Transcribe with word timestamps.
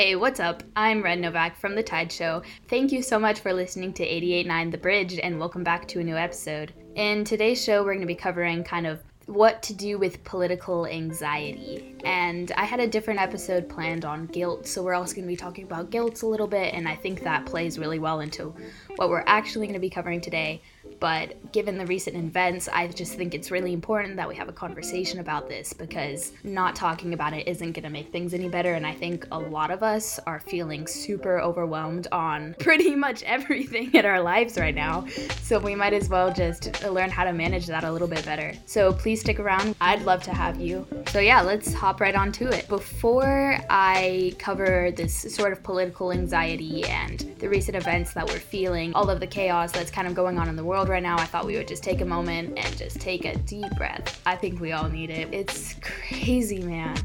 Hey, 0.00 0.16
what's 0.16 0.40
up? 0.40 0.62
I'm 0.74 1.02
Renn 1.02 1.20
Novak 1.20 1.58
from 1.58 1.74
The 1.74 1.82
Tide 1.82 2.10
Show. 2.10 2.42
Thank 2.68 2.90
you 2.90 3.02
so 3.02 3.18
much 3.18 3.40
for 3.40 3.52
listening 3.52 3.92
to 3.92 4.02
889 4.02 4.70
The 4.70 4.78
Bridge 4.78 5.18
and 5.22 5.38
welcome 5.38 5.62
back 5.62 5.86
to 5.88 6.00
a 6.00 6.02
new 6.02 6.16
episode. 6.16 6.72
In 6.94 7.22
today's 7.22 7.62
show, 7.62 7.84
we're 7.84 7.92
going 7.92 8.00
to 8.00 8.06
be 8.06 8.14
covering 8.14 8.64
kind 8.64 8.86
of 8.86 9.02
what 9.26 9.62
to 9.64 9.74
do 9.74 9.98
with 9.98 10.24
political 10.24 10.86
anxiety. 10.86 11.96
And 12.04 12.52
I 12.56 12.64
had 12.64 12.80
a 12.80 12.86
different 12.86 13.20
episode 13.20 13.68
planned 13.68 14.04
on 14.04 14.26
guilt, 14.26 14.66
so 14.66 14.82
we're 14.82 14.94
also 14.94 15.14
going 15.14 15.24
to 15.24 15.28
be 15.28 15.36
talking 15.36 15.64
about 15.64 15.90
guilt 15.90 16.22
a 16.22 16.26
little 16.26 16.46
bit, 16.46 16.74
and 16.74 16.88
I 16.88 16.96
think 16.96 17.22
that 17.22 17.46
plays 17.46 17.78
really 17.78 17.98
well 17.98 18.20
into 18.20 18.54
what 18.96 19.08
we're 19.08 19.24
actually 19.26 19.66
going 19.66 19.74
to 19.74 19.80
be 19.80 19.90
covering 19.90 20.20
today. 20.20 20.60
But 21.00 21.52
given 21.52 21.78
the 21.78 21.86
recent 21.86 22.14
events, 22.14 22.68
I 22.68 22.86
just 22.88 23.14
think 23.14 23.34
it's 23.34 23.50
really 23.50 23.72
important 23.72 24.16
that 24.16 24.28
we 24.28 24.36
have 24.36 24.48
a 24.50 24.52
conversation 24.52 25.18
about 25.18 25.48
this 25.48 25.72
because 25.72 26.32
not 26.44 26.76
talking 26.76 27.14
about 27.14 27.32
it 27.32 27.48
isn't 27.48 27.72
going 27.72 27.84
to 27.84 27.90
make 27.90 28.12
things 28.12 28.34
any 28.34 28.50
better. 28.50 28.74
And 28.74 28.86
I 28.86 28.92
think 28.92 29.26
a 29.32 29.38
lot 29.38 29.70
of 29.70 29.82
us 29.82 30.20
are 30.26 30.40
feeling 30.40 30.86
super 30.86 31.40
overwhelmed 31.40 32.06
on 32.12 32.54
pretty 32.60 32.94
much 32.94 33.22
everything 33.22 33.94
in 33.94 34.04
our 34.04 34.20
lives 34.20 34.58
right 34.58 34.74
now. 34.74 35.06
So 35.42 35.58
we 35.58 35.74
might 35.74 35.94
as 35.94 36.10
well 36.10 36.32
just 36.32 36.84
learn 36.84 37.08
how 37.08 37.24
to 37.24 37.32
manage 37.32 37.66
that 37.66 37.84
a 37.84 37.90
little 37.90 38.08
bit 38.08 38.24
better. 38.26 38.52
So 38.66 38.92
please 38.92 39.20
stick 39.20 39.40
around. 39.40 39.76
I'd 39.80 40.02
love 40.02 40.22
to 40.24 40.34
have 40.34 40.60
you. 40.60 40.86
So 41.08 41.20
yeah, 41.20 41.40
let's 41.40 41.72
hop 41.72 41.89
right 41.98 42.14
onto 42.14 42.46
it. 42.46 42.68
Before 42.68 43.58
I 43.68 44.34
cover 44.38 44.92
this 44.92 45.34
sort 45.34 45.52
of 45.52 45.62
political 45.64 46.12
anxiety 46.12 46.84
and 46.84 47.18
the 47.38 47.48
recent 47.48 47.76
events 47.76 48.12
that 48.12 48.28
we're 48.28 48.38
feeling, 48.38 48.92
all 48.94 49.10
of 49.10 49.18
the 49.18 49.26
chaos 49.26 49.72
that's 49.72 49.90
kind 49.90 50.06
of 50.06 50.14
going 50.14 50.38
on 50.38 50.48
in 50.48 50.54
the 50.54 50.62
world 50.62 50.88
right 50.88 51.02
now, 51.02 51.16
I 51.18 51.24
thought 51.24 51.46
we 51.46 51.56
would 51.56 51.66
just 51.66 51.82
take 51.82 52.00
a 52.00 52.04
moment 52.04 52.58
and 52.58 52.76
just 52.76 53.00
take 53.00 53.24
a 53.24 53.36
deep 53.38 53.74
breath. 53.76 54.20
I 54.26 54.36
think 54.36 54.60
we 54.60 54.72
all 54.72 54.88
need 54.88 55.10
it. 55.10 55.32
It's 55.32 55.74
crazy, 55.80 56.60
man. 56.62 56.96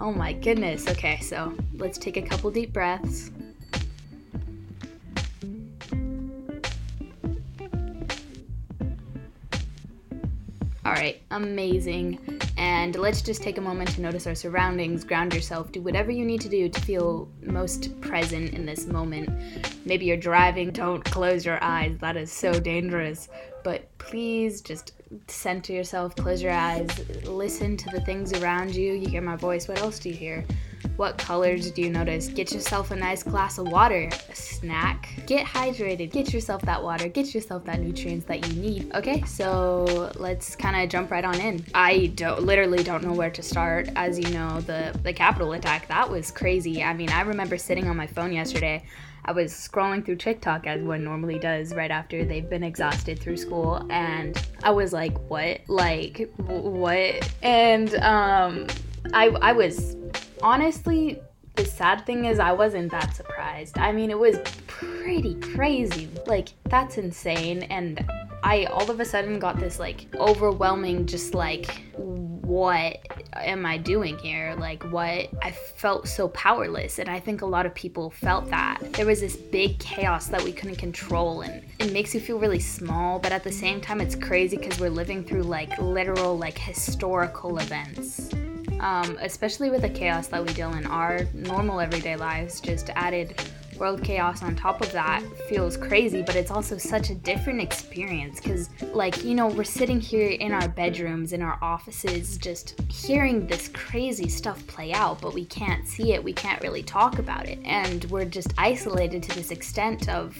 Oh 0.00 0.10
my 0.10 0.32
goodness. 0.32 0.88
Okay, 0.88 1.20
so 1.20 1.56
let's 1.74 1.98
take 1.98 2.16
a 2.16 2.22
couple 2.22 2.50
deep 2.50 2.72
breaths. 2.72 3.30
All 10.84 10.92
right, 10.92 11.22
amazing. 11.30 12.33
And 12.56 12.94
let's 12.96 13.22
just 13.22 13.42
take 13.42 13.58
a 13.58 13.60
moment 13.60 13.90
to 13.94 14.00
notice 14.00 14.26
our 14.26 14.34
surroundings, 14.34 15.04
ground 15.04 15.34
yourself, 15.34 15.72
do 15.72 15.82
whatever 15.82 16.12
you 16.12 16.24
need 16.24 16.40
to 16.42 16.48
do 16.48 16.68
to 16.68 16.80
feel 16.80 17.28
most 17.42 18.00
present 18.00 18.54
in 18.54 18.64
this 18.64 18.86
moment. 18.86 19.28
Maybe 19.84 20.06
you're 20.06 20.16
driving, 20.16 20.70
don't 20.70 21.04
close 21.04 21.44
your 21.44 21.62
eyes, 21.62 21.96
that 21.98 22.16
is 22.16 22.30
so 22.30 22.52
dangerous. 22.60 23.28
But 23.64 23.88
please 23.98 24.60
just 24.60 24.92
center 25.26 25.72
yourself, 25.72 26.14
close 26.16 26.42
your 26.42 26.52
eyes, 26.52 26.88
listen 27.24 27.76
to 27.76 27.90
the 27.90 28.00
things 28.02 28.32
around 28.34 28.74
you. 28.74 28.92
You 28.92 29.08
hear 29.08 29.22
my 29.22 29.36
voice, 29.36 29.66
what 29.66 29.78
else 29.78 29.98
do 29.98 30.10
you 30.10 30.14
hear? 30.14 30.44
What 30.96 31.18
colors 31.18 31.72
do 31.72 31.82
you 31.82 31.90
notice? 31.90 32.28
Get 32.28 32.52
yourself 32.52 32.92
a 32.92 32.96
nice 32.96 33.24
glass 33.24 33.58
of 33.58 33.66
water, 33.66 34.08
a 34.30 34.34
snack. 34.34 35.08
Get 35.26 35.44
hydrated. 35.44 36.12
Get 36.12 36.32
yourself 36.32 36.62
that 36.62 36.80
water. 36.80 37.08
Get 37.08 37.34
yourself 37.34 37.64
that 37.64 37.80
nutrients 37.80 38.26
that 38.26 38.46
you 38.46 38.60
need. 38.60 38.94
Okay, 38.94 39.22
so 39.22 40.12
let's 40.14 40.54
kind 40.54 40.76
of 40.76 40.88
jump 40.88 41.10
right 41.10 41.24
on 41.24 41.40
in. 41.40 41.64
I 41.74 42.12
don't 42.14 42.42
literally 42.44 42.84
don't 42.84 43.02
know 43.02 43.12
where 43.12 43.30
to 43.30 43.42
start. 43.42 43.88
As 43.96 44.20
you 44.20 44.30
know, 44.30 44.60
the 44.60 44.96
the 45.02 45.12
Capitol 45.12 45.52
attack 45.54 45.88
that 45.88 46.08
was 46.08 46.30
crazy. 46.30 46.84
I 46.84 46.94
mean, 46.94 47.10
I 47.10 47.22
remember 47.22 47.58
sitting 47.58 47.88
on 47.88 47.96
my 47.96 48.06
phone 48.06 48.32
yesterday. 48.32 48.84
I 49.24 49.32
was 49.32 49.52
scrolling 49.52 50.04
through 50.04 50.16
TikTok 50.16 50.66
as 50.66 50.82
one 50.82 51.02
normally 51.02 51.38
does 51.38 51.74
right 51.74 51.90
after 51.90 52.24
they've 52.24 52.48
been 52.48 52.62
exhausted 52.62 53.18
through 53.18 53.38
school, 53.38 53.84
and 53.90 54.40
I 54.62 54.70
was 54.70 54.92
like, 54.92 55.18
"What? 55.28 55.62
Like, 55.66 56.30
what?" 56.36 57.32
And 57.42 57.94
um, 57.96 58.66
I 59.12 59.28
I 59.40 59.52
was 59.52 59.96
honestly, 60.42 61.20
the 61.56 61.64
sad 61.64 62.04
thing 62.04 62.24
is 62.24 62.38
I 62.38 62.52
wasn't 62.52 62.90
that 62.90 63.14
surprised. 63.14 63.78
I 63.78 63.92
mean, 63.92 64.10
it 64.10 64.18
was 64.18 64.38
pretty 64.66 65.34
crazy. 65.36 66.08
Like, 66.26 66.48
that's 66.64 66.98
insane. 66.98 67.62
And 67.64 68.04
I 68.42 68.64
all 68.66 68.90
of 68.90 69.00
a 69.00 69.04
sudden 69.04 69.38
got 69.38 69.58
this 69.58 69.78
like 69.78 70.06
overwhelming, 70.16 71.06
just 71.06 71.32
like, 71.32 71.82
what 71.96 72.98
am 73.32 73.64
I 73.64 73.78
doing 73.78 74.18
here? 74.18 74.54
Like, 74.58 74.82
what? 74.84 75.30
I 75.42 75.52
felt 75.76 76.08
so 76.08 76.28
powerless. 76.28 76.98
And 76.98 77.08
I 77.08 77.20
think 77.20 77.42
a 77.42 77.46
lot 77.46 77.66
of 77.66 77.74
people 77.74 78.10
felt 78.10 78.50
that. 78.50 78.80
There 78.92 79.06
was 79.06 79.20
this 79.20 79.36
big 79.36 79.78
chaos 79.78 80.26
that 80.26 80.42
we 80.42 80.52
couldn't 80.52 80.76
control. 80.76 81.42
And 81.42 81.64
it 81.78 81.92
makes 81.92 82.14
you 82.14 82.20
feel 82.20 82.38
really 82.38 82.60
small. 82.60 83.18
But 83.18 83.32
at 83.32 83.44
the 83.44 83.52
same 83.52 83.80
time, 83.80 84.00
it's 84.00 84.16
crazy 84.16 84.56
because 84.56 84.78
we're 84.80 84.90
living 84.90 85.24
through 85.24 85.44
like 85.44 85.78
literal, 85.78 86.36
like 86.36 86.58
historical 86.58 87.58
events 87.58 88.30
um, 88.84 89.16
especially 89.22 89.70
with 89.70 89.80
the 89.80 89.88
chaos 89.88 90.26
that 90.28 90.44
we 90.44 90.52
deal 90.52 90.72
in 90.74 90.86
our 90.86 91.24
normal 91.32 91.80
everyday 91.80 92.16
lives. 92.16 92.60
Just 92.60 92.90
added 92.90 93.34
world 93.78 94.04
chaos 94.04 94.42
on 94.42 94.54
top 94.54 94.82
of 94.82 94.92
that 94.92 95.22
feels 95.48 95.76
crazy, 95.76 96.22
but 96.22 96.36
it's 96.36 96.50
also 96.50 96.76
such 96.76 97.08
a 97.08 97.14
different 97.14 97.60
experience 97.60 98.40
because, 98.40 98.68
like, 98.92 99.24
you 99.24 99.34
know, 99.34 99.48
we're 99.48 99.64
sitting 99.64 99.98
here 99.98 100.28
in 100.28 100.52
our 100.52 100.68
bedrooms, 100.68 101.32
in 101.32 101.40
our 101.40 101.58
offices, 101.62 102.36
just 102.36 102.78
hearing 102.90 103.46
this 103.46 103.68
crazy 103.68 104.28
stuff 104.28 104.64
play 104.66 104.92
out, 104.92 105.20
but 105.20 105.32
we 105.32 105.46
can't 105.46 105.88
see 105.88 106.12
it, 106.12 106.22
we 106.22 106.32
can't 106.32 106.62
really 106.62 106.82
talk 106.82 107.18
about 107.18 107.48
it, 107.48 107.58
and 107.64 108.04
we're 108.10 108.26
just 108.26 108.52
isolated 108.58 109.22
to 109.22 109.34
this 109.34 109.50
extent 109.50 110.08
of 110.10 110.36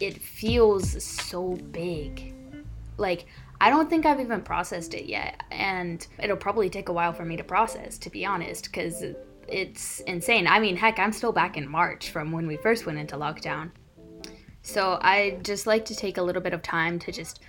it 0.00 0.20
feels 0.20 1.02
so 1.02 1.54
big. 1.70 2.34
Like, 2.98 3.26
I 3.60 3.70
don't 3.70 3.88
think 3.88 4.04
I've 4.04 4.20
even 4.20 4.42
processed 4.42 4.94
it 4.94 5.06
yet, 5.06 5.42
and 5.50 6.06
it'll 6.18 6.36
probably 6.36 6.68
take 6.68 6.88
a 6.88 6.92
while 6.92 7.12
for 7.12 7.24
me 7.24 7.36
to 7.36 7.44
process, 7.44 7.98
to 7.98 8.10
be 8.10 8.24
honest, 8.24 8.64
because 8.64 9.02
it's 9.48 10.00
insane. 10.00 10.46
I 10.46 10.60
mean, 10.60 10.76
heck, 10.76 10.98
I'm 10.98 11.12
still 11.12 11.32
back 11.32 11.56
in 11.56 11.68
March 11.68 12.10
from 12.10 12.32
when 12.32 12.46
we 12.46 12.56
first 12.56 12.86
went 12.86 12.98
into 12.98 13.16
lockdown. 13.16 13.70
So 14.62 14.98
I 15.00 15.38
just 15.42 15.66
like 15.66 15.84
to 15.86 15.94
take 15.94 16.18
a 16.18 16.22
little 16.22 16.42
bit 16.42 16.52
of 16.52 16.62
time 16.62 16.98
to 17.00 17.12
just 17.12 17.40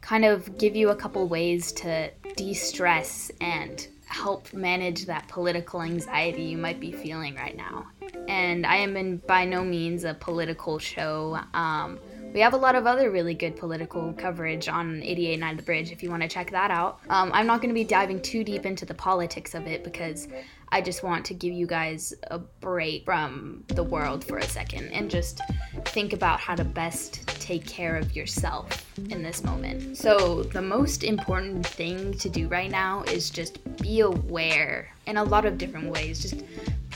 kind 0.00 0.24
of 0.24 0.56
give 0.58 0.74
you 0.74 0.90
a 0.90 0.96
couple 0.96 1.26
ways 1.28 1.72
to 1.72 2.10
de 2.36 2.54
stress 2.54 3.30
and 3.40 3.86
help 4.06 4.52
manage 4.54 5.04
that 5.06 5.26
political 5.28 5.82
anxiety 5.82 6.42
you 6.42 6.56
might 6.56 6.80
be 6.80 6.92
feeling 6.92 7.34
right 7.34 7.56
now. 7.56 7.86
And 8.28 8.64
I 8.64 8.76
am 8.76 8.96
in 8.96 9.18
by 9.18 9.44
no 9.44 9.64
means 9.64 10.04
a 10.04 10.14
political 10.14 10.78
show. 10.78 11.38
Um, 11.52 11.98
we 12.36 12.42
have 12.42 12.52
a 12.52 12.58
lot 12.58 12.74
of 12.74 12.86
other 12.86 13.10
really 13.10 13.32
good 13.32 13.56
political 13.56 14.12
coverage 14.12 14.68
on 14.68 15.02
889 15.02 15.56
The 15.56 15.62
Bridge 15.62 15.90
if 15.90 16.02
you 16.02 16.10
want 16.10 16.22
to 16.22 16.28
check 16.28 16.50
that 16.50 16.70
out. 16.70 17.00
Um, 17.08 17.30
I'm 17.32 17.46
not 17.46 17.62
going 17.62 17.70
to 17.70 17.74
be 17.74 17.82
diving 17.82 18.20
too 18.20 18.44
deep 18.44 18.66
into 18.66 18.84
the 18.84 18.92
politics 18.92 19.54
of 19.54 19.66
it 19.66 19.82
because 19.82 20.28
I 20.68 20.82
just 20.82 21.02
want 21.02 21.24
to 21.24 21.34
give 21.34 21.54
you 21.54 21.66
guys 21.66 22.12
a 22.24 22.38
break 22.38 23.06
from 23.06 23.64
the 23.68 23.82
world 23.82 24.22
for 24.22 24.36
a 24.36 24.42
second 24.42 24.88
and 24.92 25.10
just 25.10 25.40
think 25.86 26.12
about 26.12 26.38
how 26.38 26.54
to 26.54 26.64
best 26.64 27.26
take 27.40 27.66
care 27.66 27.96
of 27.96 28.14
yourself 28.14 28.84
in 29.08 29.22
this 29.22 29.42
moment. 29.42 29.96
So, 29.96 30.42
the 30.42 30.60
most 30.60 31.04
important 31.04 31.66
thing 31.66 32.12
to 32.18 32.28
do 32.28 32.48
right 32.48 32.70
now 32.70 33.02
is 33.04 33.30
just 33.30 33.60
be 33.78 34.00
aware 34.00 34.92
in 35.06 35.16
a 35.16 35.24
lot 35.24 35.46
of 35.46 35.56
different 35.56 35.88
ways. 35.88 36.20
Just 36.20 36.44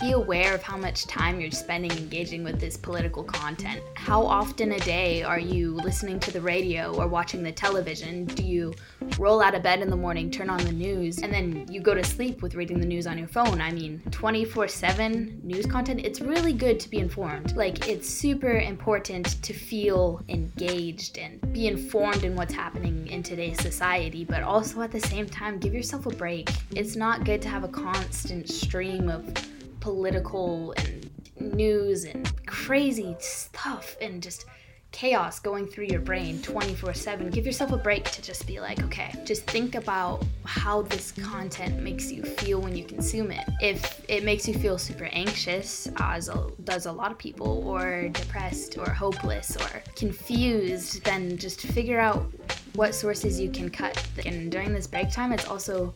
be 0.00 0.12
aware 0.12 0.54
of 0.54 0.62
how 0.62 0.78
much 0.78 1.06
time 1.06 1.40
you're 1.40 1.50
spending 1.50 1.90
engaging 1.92 2.42
with 2.42 2.58
this 2.58 2.76
political 2.76 3.22
content. 3.22 3.82
How 3.94 4.24
often 4.24 4.72
a 4.72 4.80
day 4.80 5.22
are 5.22 5.38
you 5.38 5.74
listening 5.74 6.18
to 6.20 6.30
the 6.30 6.40
radio 6.40 6.94
or 6.94 7.06
watching 7.06 7.42
the 7.42 7.52
television? 7.52 8.24
Do 8.24 8.42
you 8.42 8.72
roll 9.18 9.42
out 9.42 9.54
of 9.54 9.62
bed 9.62 9.82
in 9.82 9.90
the 9.90 9.96
morning, 9.96 10.30
turn 10.30 10.48
on 10.48 10.64
the 10.64 10.72
news, 10.72 11.18
and 11.18 11.30
then 11.30 11.66
you 11.70 11.80
go 11.82 11.92
to 11.92 12.02
sleep 12.02 12.40
with 12.40 12.54
reading 12.54 12.80
the 12.80 12.86
news 12.86 13.06
on 13.06 13.18
your 13.18 13.28
phone? 13.28 13.60
I 13.60 13.72
mean, 13.72 14.00
24 14.10 14.68
7 14.68 15.40
news 15.44 15.66
content, 15.66 16.00
it's 16.00 16.22
really 16.22 16.54
good 16.54 16.80
to 16.80 16.88
be 16.88 16.98
informed. 16.98 17.54
Like, 17.54 17.86
it's 17.86 18.08
super 18.08 18.58
important 18.58 19.42
to 19.42 19.52
feel 19.52 20.22
engaged 20.28 21.18
and 21.18 21.40
be 21.52 21.66
informed 21.66 22.24
in 22.24 22.34
what's 22.34 22.54
happening 22.54 23.06
in 23.08 23.22
today's 23.22 23.60
society, 23.60 24.24
but 24.24 24.42
also 24.42 24.80
at 24.80 24.92
the 24.92 25.00
same 25.00 25.26
time, 25.26 25.58
give 25.58 25.74
yourself 25.74 26.06
a 26.06 26.10
break. 26.10 26.50
It's 26.74 26.96
not 26.96 27.24
good 27.24 27.42
to 27.42 27.48
have 27.50 27.64
a 27.64 27.68
constant 27.68 28.48
stream 28.48 29.10
of 29.10 29.30
political 29.80 30.72
and 30.76 31.10
news 31.40 32.04
and 32.04 32.46
crazy 32.46 33.16
stuff 33.18 33.96
and 34.00 34.22
just 34.22 34.44
chaos 34.92 35.38
going 35.38 35.66
through 35.66 35.84
your 35.84 36.00
brain 36.00 36.42
24 36.42 36.92
7 36.92 37.30
give 37.30 37.46
yourself 37.46 37.70
a 37.70 37.76
break 37.76 38.04
to 38.10 38.20
just 38.20 38.44
be 38.44 38.60
like 38.60 38.82
okay 38.82 39.14
just 39.24 39.46
think 39.46 39.76
about 39.76 40.24
how 40.44 40.82
this 40.82 41.12
content 41.12 41.80
makes 41.80 42.10
you 42.10 42.24
feel 42.24 42.60
when 42.60 42.74
you 42.74 42.84
consume 42.84 43.30
it. 43.30 43.48
If 43.60 44.04
it 44.08 44.24
makes 44.24 44.48
you 44.48 44.54
feel 44.54 44.78
super 44.78 45.08
anxious 45.12 45.88
as 45.98 46.28
a, 46.28 46.50
does 46.64 46.86
a 46.86 46.92
lot 46.92 47.12
of 47.12 47.18
people 47.18 47.62
or 47.64 48.08
depressed 48.08 48.76
or 48.76 48.90
hopeless 48.90 49.56
or 49.56 49.82
confused 49.94 51.04
then 51.04 51.38
just 51.38 51.60
figure 51.60 52.00
out 52.00 52.26
what 52.74 52.96
sources 52.96 53.38
you 53.38 53.48
can 53.50 53.70
cut. 53.70 54.04
And 54.26 54.50
during 54.50 54.72
this 54.72 54.88
break 54.88 55.12
time 55.12 55.32
it's 55.32 55.46
also 55.46 55.94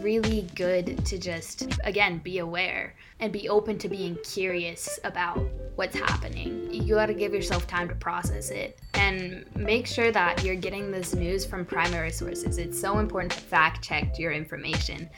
really 0.00 0.48
good 0.56 1.04
to 1.06 1.16
just, 1.18 1.68
again, 1.84 2.18
be 2.18 2.38
aware 2.38 2.94
and 3.24 3.32
be 3.32 3.48
open 3.48 3.78
to 3.78 3.88
being 3.88 4.18
curious 4.22 5.00
about 5.02 5.38
what's 5.76 5.96
happening. 5.96 6.68
You 6.70 6.94
got 6.94 7.06
to 7.06 7.14
give 7.14 7.32
yourself 7.32 7.66
time 7.66 7.88
to 7.88 7.94
process 7.94 8.50
it 8.50 8.78
and 8.92 9.46
make 9.56 9.86
sure 9.86 10.12
that 10.12 10.44
you're 10.44 10.54
getting 10.54 10.90
this 10.90 11.14
news 11.14 11.46
from 11.46 11.64
primary 11.64 12.12
sources. 12.12 12.58
It's 12.58 12.78
so 12.78 12.98
important 12.98 13.32
to 13.32 13.40
fact 13.40 13.82
check 13.82 14.18
your 14.18 14.30
information 14.30 15.08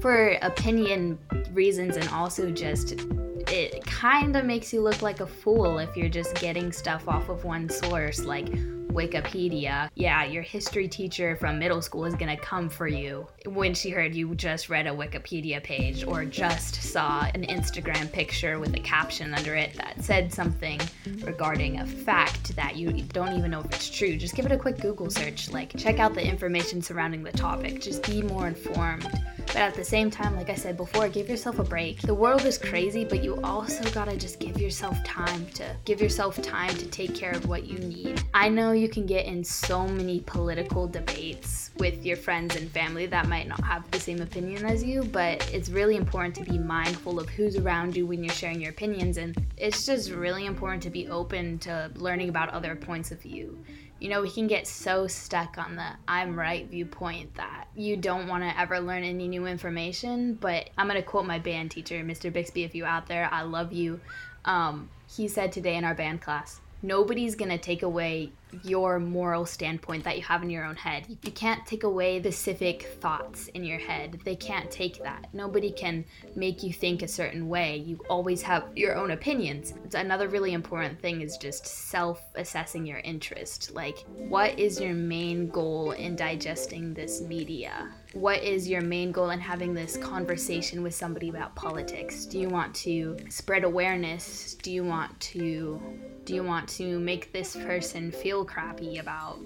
for 0.00 0.38
opinion 0.42 1.18
reasons 1.52 1.96
and 1.96 2.06
also 2.10 2.50
just 2.50 3.00
it 3.48 3.84
kind 3.86 4.36
of 4.36 4.44
makes 4.44 4.72
you 4.72 4.82
look 4.82 5.00
like 5.00 5.20
a 5.20 5.26
fool 5.26 5.78
if 5.78 5.96
you're 5.96 6.08
just 6.08 6.34
getting 6.36 6.70
stuff 6.70 7.08
off 7.08 7.30
of 7.30 7.44
one 7.44 7.68
source 7.68 8.24
like 8.24 8.48
Wikipedia. 8.94 9.90
Yeah, 9.96 10.24
your 10.24 10.42
history 10.42 10.86
teacher 10.86 11.36
from 11.36 11.58
middle 11.58 11.82
school 11.82 12.04
is 12.04 12.14
gonna 12.14 12.36
come 12.36 12.68
for 12.68 12.86
you 12.86 13.26
when 13.46 13.74
she 13.74 13.90
heard 13.90 14.14
you 14.14 14.34
just 14.36 14.68
read 14.68 14.86
a 14.86 14.90
Wikipedia 14.90 15.62
page 15.62 16.04
or 16.04 16.24
just 16.24 16.76
saw 16.76 17.26
an 17.34 17.42
Instagram 17.46 18.10
picture 18.12 18.58
with 18.60 18.74
a 18.74 18.80
caption 18.80 19.34
under 19.34 19.54
it 19.54 19.74
that 19.74 20.02
said 20.02 20.32
something 20.32 20.80
regarding 21.22 21.80
a 21.80 21.86
fact 21.86 22.54
that 22.56 22.76
you 22.76 22.92
don't 22.92 23.36
even 23.36 23.50
know 23.50 23.60
if 23.60 23.66
it's 23.66 23.90
true. 23.90 24.16
Just 24.16 24.36
give 24.36 24.46
it 24.46 24.52
a 24.52 24.58
quick 24.58 24.80
Google 24.80 25.10
search. 25.10 25.50
Like, 25.50 25.76
check 25.76 25.98
out 25.98 26.14
the 26.14 26.24
information 26.24 26.80
surrounding 26.80 27.22
the 27.22 27.32
topic. 27.32 27.80
Just 27.80 28.04
be 28.04 28.22
more 28.22 28.46
informed. 28.46 29.08
But 29.46 29.56
at 29.56 29.74
the 29.74 29.84
same 29.84 30.10
time, 30.10 30.36
like 30.36 30.50
I 30.50 30.54
said 30.54 30.76
before, 30.76 31.08
give 31.08 31.28
yourself 31.28 31.58
a 31.58 31.64
break. 31.64 32.00
The 32.00 32.14
world 32.14 32.44
is 32.44 32.58
crazy, 32.58 33.04
but 33.04 33.22
you 33.22 33.40
also 33.42 33.88
gotta 33.90 34.16
just 34.16 34.38
give 34.38 34.60
yourself 34.60 35.02
time 35.04 35.46
to 35.54 35.64
give 35.84 36.00
yourself 36.00 36.40
time 36.42 36.74
to 36.76 36.86
take 36.86 37.14
care 37.14 37.32
of 37.32 37.46
what 37.46 37.64
you 37.64 37.78
need. 37.78 38.22
I 38.32 38.48
know 38.48 38.72
you 38.72 38.83
can 38.88 39.06
get 39.06 39.26
in 39.26 39.44
so 39.44 39.86
many 39.86 40.20
political 40.20 40.86
debates 40.86 41.70
with 41.78 42.04
your 42.04 42.16
friends 42.16 42.56
and 42.56 42.70
family 42.70 43.06
that 43.06 43.28
might 43.28 43.48
not 43.48 43.62
have 43.64 43.90
the 43.90 44.00
same 44.00 44.20
opinion 44.20 44.64
as 44.64 44.82
you, 44.82 45.02
but 45.04 45.48
it's 45.52 45.68
really 45.68 45.96
important 45.96 46.34
to 46.36 46.44
be 46.44 46.58
mindful 46.58 47.18
of 47.18 47.28
who's 47.28 47.56
around 47.56 47.96
you 47.96 48.06
when 48.06 48.22
you're 48.22 48.32
sharing 48.32 48.60
your 48.60 48.70
opinions, 48.70 49.16
and 49.16 49.36
it's 49.56 49.86
just 49.86 50.10
really 50.10 50.46
important 50.46 50.82
to 50.82 50.90
be 50.90 51.08
open 51.08 51.58
to 51.60 51.90
learning 51.94 52.28
about 52.28 52.48
other 52.50 52.76
points 52.76 53.10
of 53.10 53.20
view 53.20 53.58
you 54.04 54.10
know, 54.10 54.20
we 54.20 54.30
can 54.30 54.46
get 54.46 54.66
so 54.66 55.06
stuck 55.06 55.56
on 55.56 55.76
the 55.76 55.86
I'm 56.06 56.38
right 56.38 56.68
viewpoint 56.68 57.34
that 57.36 57.68
you 57.74 57.96
don't 57.96 58.28
want 58.28 58.42
to 58.42 58.60
ever 58.60 58.78
learn 58.78 59.02
any 59.02 59.28
new 59.28 59.46
information. 59.46 60.34
But 60.34 60.68
I'm 60.76 60.88
going 60.88 61.00
to 61.00 61.06
quote 61.06 61.24
my 61.24 61.38
band 61.38 61.70
teacher, 61.70 61.94
Mr. 62.04 62.30
Bixby, 62.30 62.64
if 62.64 62.74
you 62.74 62.84
out 62.84 63.06
there, 63.06 63.30
I 63.32 63.42
love 63.42 63.72
you. 63.72 64.00
Um, 64.44 64.90
he 65.08 65.26
said 65.26 65.52
today 65.52 65.76
in 65.76 65.84
our 65.84 65.94
band 65.94 66.20
class, 66.20 66.60
nobody's 66.82 67.34
going 67.34 67.50
to 67.50 67.56
take 67.56 67.82
away 67.82 68.32
your 68.62 68.98
moral 68.98 69.46
standpoint 69.46 70.04
that 70.04 70.16
you 70.16 70.22
have 70.22 70.42
in 70.42 70.50
your 70.50 70.64
own 70.64 70.76
head. 70.76 71.06
You 71.08 71.32
can't 71.32 71.66
take 71.66 71.82
away 71.82 72.20
specific 72.20 72.82
thoughts 73.00 73.48
in 73.48 73.64
your 73.64 73.78
head. 73.78 74.20
They 74.24 74.36
can't 74.36 74.70
take 74.70 75.02
that. 75.02 75.28
Nobody 75.32 75.70
can 75.70 76.04
make 76.36 76.62
you 76.62 76.72
think 76.72 77.02
a 77.02 77.08
certain 77.08 77.48
way. 77.48 77.78
You 77.78 77.98
always 78.08 78.42
have 78.42 78.64
your 78.76 78.96
own 78.96 79.10
opinions. 79.10 79.74
Another 79.94 80.28
really 80.28 80.52
important 80.52 81.00
thing 81.00 81.20
is 81.20 81.36
just 81.36 81.66
self-assessing 81.66 82.86
your 82.86 82.98
interest. 82.98 83.74
Like 83.74 84.04
what 84.16 84.58
is 84.58 84.80
your 84.80 84.94
main 84.94 85.48
goal 85.48 85.92
in 85.92 86.16
digesting 86.16 86.94
this 86.94 87.20
media? 87.20 87.90
What 88.12 88.44
is 88.44 88.68
your 88.68 88.80
main 88.80 89.10
goal 89.10 89.30
in 89.30 89.40
having 89.40 89.74
this 89.74 89.96
conversation 89.96 90.82
with 90.82 90.94
somebody 90.94 91.30
about 91.30 91.56
politics? 91.56 92.26
Do 92.26 92.38
you 92.38 92.48
want 92.48 92.72
to 92.76 93.16
spread 93.28 93.64
awareness? 93.64 94.54
Do 94.54 94.70
you 94.70 94.84
want 94.84 95.18
to 95.20 95.80
do 96.24 96.34
you 96.34 96.42
want 96.42 96.66
to 96.70 96.98
make 97.00 97.32
this 97.32 97.54
person 97.54 98.10
feel 98.10 98.43
crappy 98.44 98.98
about 98.98 99.38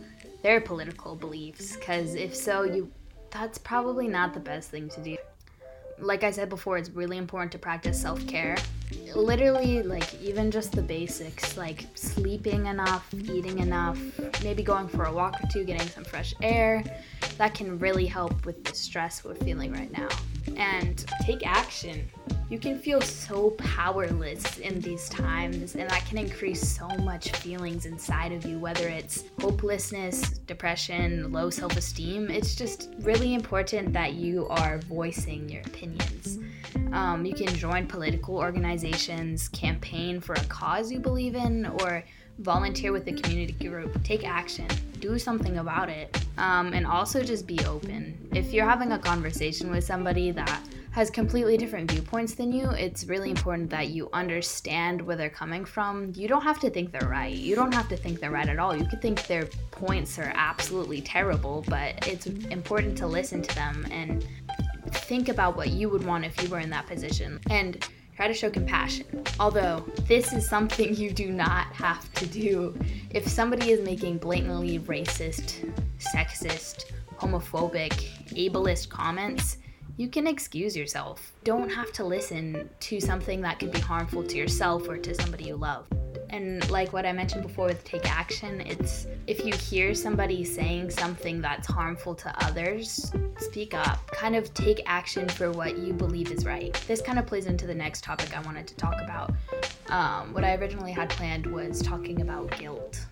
their 0.42 0.60
political 0.60 1.14
beliefs? 1.14 1.76
Because 1.76 2.14
if 2.14 2.34
so, 2.34 2.62
you 2.62 2.90
that's 3.30 3.58
probably 3.58 4.08
not 4.08 4.34
the 4.34 4.40
best 4.40 4.70
thing 4.70 4.88
to 4.90 5.00
do. 5.02 5.16
Like 5.98 6.22
I 6.22 6.30
said 6.30 6.48
before, 6.48 6.78
it's 6.78 6.90
really 6.90 7.18
important 7.18 7.52
to 7.52 7.58
practice 7.58 8.00
self 8.00 8.24
care. 8.26 8.56
Literally, 9.14 9.82
like 9.82 10.14
even 10.22 10.50
just 10.50 10.72
the 10.72 10.82
basics, 10.82 11.56
like 11.56 11.86
sleeping 11.94 12.66
enough, 12.66 13.12
eating 13.12 13.58
enough, 13.58 13.98
maybe 14.42 14.62
going 14.62 14.88
for 14.88 15.04
a 15.04 15.12
walk 15.12 15.42
or 15.42 15.48
two, 15.48 15.64
getting 15.64 15.88
some 15.88 16.04
fresh 16.04 16.34
air. 16.42 16.84
That 17.36 17.54
can 17.54 17.78
really 17.78 18.06
help 18.06 18.46
with 18.46 18.64
the 18.64 18.74
stress 18.74 19.24
we're 19.24 19.34
feeling 19.34 19.72
right 19.72 19.90
now. 19.90 20.08
And 20.56 21.04
take 21.24 21.46
action 21.46 22.08
you 22.50 22.58
can 22.58 22.78
feel 22.78 23.02
so 23.02 23.50
powerless 23.50 24.56
in 24.58 24.80
these 24.80 25.10
times, 25.10 25.74
and 25.74 25.88
that 25.90 26.06
can 26.06 26.16
increase 26.16 26.66
so 26.66 26.88
much 27.02 27.30
feelings 27.32 27.84
inside 27.84 28.32
of 28.32 28.46
you, 28.46 28.58
whether 28.58 28.88
it's 28.88 29.24
hopelessness, 29.38 30.38
depression, 30.46 31.30
low 31.30 31.50
self 31.50 31.76
esteem. 31.76 32.30
It's 32.30 32.54
just 32.54 32.88
really 33.00 33.34
important 33.34 33.92
that 33.92 34.14
you 34.14 34.46
are 34.48 34.78
voicing 34.78 35.46
your 35.50 35.60
opinions. 35.60 36.38
Um, 36.92 37.26
you 37.26 37.34
can 37.34 37.48
join 37.48 37.86
political 37.86 38.38
organizations, 38.38 39.48
campaign 39.48 40.18
for 40.18 40.32
a 40.32 40.44
cause 40.44 40.90
you 40.90 41.00
believe 41.00 41.34
in, 41.34 41.66
or 41.82 42.02
volunteer 42.38 42.92
with 42.92 43.06
a 43.08 43.12
community 43.12 43.52
group, 43.68 44.02
take 44.04 44.26
action, 44.26 44.68
do 45.00 45.18
something 45.18 45.58
about 45.58 45.88
it, 45.88 46.16
um, 46.38 46.72
and 46.72 46.86
also 46.86 47.22
just 47.22 47.46
be 47.46 47.58
open. 47.64 48.16
If 48.32 48.52
you're 48.52 48.68
having 48.68 48.92
a 48.92 48.98
conversation 48.98 49.70
with 49.70 49.84
somebody 49.84 50.30
that 50.32 50.60
has 50.90 51.10
completely 51.10 51.56
different 51.56 51.90
viewpoints 51.90 52.34
than 52.34 52.50
you, 52.50 52.68
it's 52.70 53.04
really 53.04 53.30
important 53.30 53.70
that 53.70 53.88
you 53.88 54.08
understand 54.12 55.00
where 55.00 55.16
they're 55.16 55.30
coming 55.30 55.64
from. 55.64 56.12
You 56.14 56.28
don't 56.28 56.42
have 56.42 56.58
to 56.60 56.70
think 56.70 56.92
they're 56.92 57.08
right. 57.08 57.34
You 57.34 57.54
don't 57.54 57.72
have 57.74 57.88
to 57.88 57.96
think 57.96 58.20
they're 58.20 58.30
right 58.30 58.48
at 58.48 58.58
all. 58.58 58.74
You 58.74 58.86
could 58.86 59.02
think 59.02 59.26
their 59.26 59.46
points 59.70 60.18
are 60.18 60.32
absolutely 60.34 61.00
terrible, 61.00 61.64
but 61.68 62.06
it's 62.08 62.26
important 62.26 62.96
to 62.98 63.06
listen 63.06 63.42
to 63.42 63.54
them 63.54 63.86
and 63.90 64.26
think 64.90 65.28
about 65.28 65.56
what 65.56 65.68
you 65.68 65.88
would 65.88 66.04
want 66.04 66.24
if 66.24 66.42
you 66.42 66.48
were 66.48 66.60
in 66.60 66.70
that 66.70 66.86
position. 66.86 67.38
And 67.50 67.86
try 68.18 68.26
to 68.26 68.34
show 68.34 68.50
compassion. 68.50 69.06
Although, 69.38 69.84
this 70.08 70.32
is 70.32 70.48
something 70.48 70.92
you 70.96 71.12
do 71.12 71.30
not 71.30 71.66
have 71.66 72.12
to 72.14 72.26
do. 72.26 72.76
If 73.10 73.28
somebody 73.28 73.70
is 73.70 73.80
making 73.84 74.18
blatantly 74.18 74.80
racist, 74.80 75.72
sexist, 76.00 76.86
homophobic, 77.16 77.92
ableist 78.30 78.88
comments, 78.88 79.58
you 79.98 80.08
can 80.08 80.28
excuse 80.28 80.76
yourself. 80.76 81.32
Don't 81.42 81.68
have 81.70 81.92
to 81.94 82.04
listen 82.04 82.70
to 82.78 83.00
something 83.00 83.40
that 83.40 83.58
could 83.58 83.72
be 83.72 83.80
harmful 83.80 84.22
to 84.22 84.36
yourself 84.36 84.88
or 84.88 84.96
to 84.96 85.12
somebody 85.12 85.46
you 85.46 85.56
love. 85.56 85.88
And 86.30 86.70
like 86.70 86.92
what 86.92 87.04
I 87.04 87.10
mentioned 87.10 87.42
before 87.42 87.66
with 87.66 87.82
take 87.82 88.08
action, 88.08 88.60
it's 88.60 89.08
if 89.26 89.44
you 89.44 89.52
hear 89.54 89.94
somebody 89.94 90.44
saying 90.44 90.90
something 90.90 91.40
that's 91.40 91.66
harmful 91.66 92.14
to 92.14 92.46
others, 92.46 93.12
speak 93.38 93.74
up. 93.74 94.06
Kind 94.12 94.36
of 94.36 94.54
take 94.54 94.82
action 94.86 95.28
for 95.28 95.50
what 95.50 95.76
you 95.78 95.92
believe 95.92 96.30
is 96.30 96.44
right. 96.44 96.72
This 96.86 97.02
kind 97.02 97.18
of 97.18 97.26
plays 97.26 97.46
into 97.46 97.66
the 97.66 97.74
next 97.74 98.04
topic 98.04 98.36
I 98.38 98.40
wanted 98.42 98.68
to 98.68 98.76
talk 98.76 99.00
about. 99.02 99.34
Um, 99.88 100.32
what 100.32 100.44
I 100.44 100.54
originally 100.54 100.92
had 100.92 101.10
planned 101.10 101.46
was 101.46 101.82
talking 101.82 102.20
about 102.20 102.56
guilt. 102.56 103.04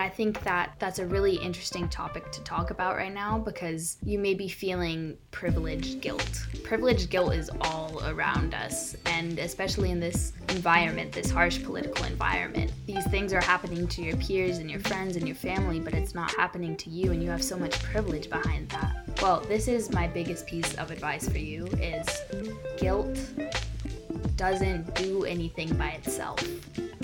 I 0.00 0.08
think 0.08 0.42
that 0.44 0.72
that's 0.78 0.98
a 0.98 1.04
really 1.04 1.36
interesting 1.36 1.86
topic 1.90 2.32
to 2.32 2.40
talk 2.42 2.70
about 2.70 2.96
right 2.96 3.12
now 3.12 3.38
because 3.38 3.98
you 4.02 4.18
may 4.18 4.32
be 4.32 4.48
feeling 4.48 5.18
privileged 5.30 6.00
guilt. 6.00 6.46
Privileged 6.64 7.10
guilt 7.10 7.34
is 7.34 7.50
all 7.60 8.02
around 8.06 8.54
us, 8.54 8.96
and 9.04 9.38
especially 9.38 9.90
in 9.90 10.00
this 10.00 10.32
environment, 10.48 11.12
this 11.12 11.30
harsh 11.30 11.62
political 11.62 12.06
environment. 12.06 12.72
These 12.86 13.06
things 13.08 13.34
are 13.34 13.42
happening 13.42 13.86
to 13.88 14.02
your 14.02 14.16
peers 14.16 14.56
and 14.56 14.70
your 14.70 14.80
friends 14.80 15.16
and 15.16 15.28
your 15.28 15.36
family, 15.36 15.80
but 15.80 15.92
it's 15.92 16.14
not 16.14 16.30
happening 16.34 16.78
to 16.78 16.88
you, 16.88 17.12
and 17.12 17.22
you 17.22 17.28
have 17.28 17.44
so 17.44 17.58
much 17.58 17.82
privilege 17.82 18.30
behind 18.30 18.70
that. 18.70 19.06
Well, 19.20 19.40
this 19.40 19.68
is 19.68 19.90
my 19.90 20.06
biggest 20.06 20.46
piece 20.46 20.74
of 20.76 20.90
advice 20.90 21.28
for 21.28 21.38
you 21.38 21.66
is 21.78 22.08
guilt 22.78 23.18
doesn't 24.36 24.94
do 24.94 25.24
anything 25.24 25.76
by 25.76 25.88
itself. 25.88 26.42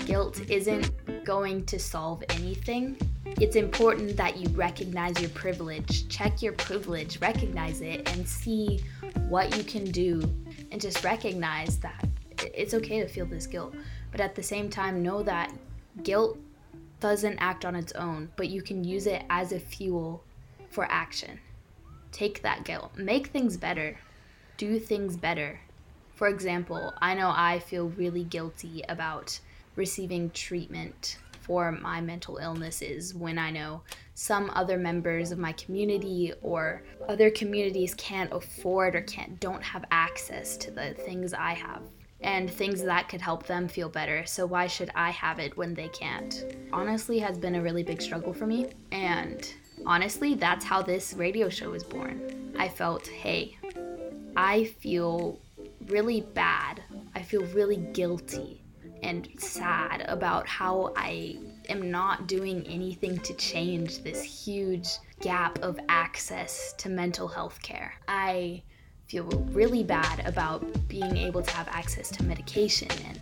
Guilt 0.07 0.49
isn't 0.49 1.25
going 1.25 1.65
to 1.65 1.77
solve 1.77 2.23
anything. 2.29 2.97
It's 3.25 3.57
important 3.57 4.15
that 4.15 4.37
you 4.37 4.47
recognize 4.55 5.19
your 5.19 5.31
privilege, 5.31 6.07
check 6.07 6.41
your 6.41 6.53
privilege, 6.53 7.19
recognize 7.19 7.81
it, 7.81 8.09
and 8.13 8.25
see 8.25 8.79
what 9.27 9.57
you 9.57 9.65
can 9.65 9.83
do. 9.91 10.21
And 10.71 10.79
just 10.79 11.03
recognize 11.03 11.77
that 11.79 12.07
it's 12.53 12.73
okay 12.73 13.01
to 13.01 13.07
feel 13.09 13.25
this 13.25 13.47
guilt. 13.47 13.75
But 14.09 14.21
at 14.21 14.33
the 14.33 14.41
same 14.41 14.69
time, 14.69 15.03
know 15.03 15.23
that 15.23 15.51
guilt 16.03 16.39
doesn't 17.01 17.37
act 17.39 17.65
on 17.65 17.75
its 17.75 17.91
own, 17.91 18.31
but 18.37 18.47
you 18.47 18.61
can 18.61 18.85
use 18.85 19.07
it 19.07 19.25
as 19.29 19.51
a 19.51 19.59
fuel 19.59 20.23
for 20.69 20.89
action. 20.89 21.37
Take 22.13 22.41
that 22.43 22.63
guilt, 22.63 22.93
make 22.95 23.27
things 23.27 23.57
better, 23.57 23.99
do 24.55 24.79
things 24.79 25.17
better. 25.17 25.59
For 26.15 26.29
example, 26.29 26.93
I 27.01 27.13
know 27.13 27.33
I 27.35 27.59
feel 27.59 27.89
really 27.89 28.23
guilty 28.23 28.85
about 28.87 29.41
receiving 29.77 30.29
treatment 30.31 31.17
for 31.47 31.71
my 31.71 32.01
mental 32.01 32.37
illnesses 32.37 33.15
when 33.15 33.39
I 33.39 33.51
know 33.51 33.81
some 34.15 34.51
other 34.53 34.77
members 34.77 35.31
of 35.31 35.39
my 35.39 35.53
community 35.53 36.33
or 36.41 36.83
other 37.07 37.31
communities 37.31 37.93
can't 37.93 38.33
afford 38.33 38.95
or 38.95 39.01
can't 39.01 39.39
don't 39.39 39.63
have 39.63 39.85
access 39.89 40.57
to 40.57 40.71
the 40.71 40.93
things 40.93 41.33
I 41.33 41.53
have 41.53 41.83
and 42.19 42.49
things 42.51 42.83
that 42.83 43.07
could 43.07 43.21
help 43.21 43.45
them 43.45 43.67
feel 43.67 43.87
better. 43.87 44.25
So 44.25 44.45
why 44.45 44.67
should 44.67 44.91
I 44.93 45.11
have 45.11 45.39
it 45.39 45.55
when 45.55 45.73
they 45.73 45.87
can't? 45.89 46.45
Honestly 46.73 47.19
has 47.19 47.37
been 47.37 47.55
a 47.55 47.61
really 47.61 47.83
big 47.83 48.01
struggle 48.01 48.33
for 48.33 48.45
me 48.45 48.71
and 48.91 49.49
honestly 49.85 50.33
that's 50.33 50.65
how 50.65 50.81
this 50.81 51.13
radio 51.13 51.47
show 51.47 51.69
was 51.69 51.83
born. 51.83 52.53
I 52.57 52.67
felt, 52.67 53.07
"Hey, 53.07 53.57
I 54.35 54.65
feel 54.65 55.39
really 55.85 56.21
bad. 56.21 56.81
I 57.15 57.21
feel 57.21 57.45
really 57.45 57.77
guilty 57.77 58.63
and 59.07 59.29
sad 59.37 60.03
about 60.09 60.45
how 60.45 60.93
I 60.97 61.37
am 61.69 61.89
not 61.89 62.27
doing 62.27 62.67
anything 62.67 63.17
to 63.19 63.33
change 63.35 64.03
this 64.03 64.21
huge 64.21 64.89
gap 65.21 65.57
of 65.59 65.79
access 65.87 66.73
to 66.73 66.89
mental 66.89 67.29
health 67.29 67.61
care. 67.61 67.93
I 68.07 68.63
feel 69.07 69.23
really 69.51 69.83
bad 69.85 70.27
about 70.27 70.65
being 70.89 71.15
able 71.15 71.41
to 71.41 71.51
have 71.51 71.69
access 71.69 72.09
to 72.09 72.23
medication 72.23 72.89
and 73.07 73.17